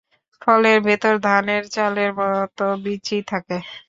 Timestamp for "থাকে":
3.27-3.57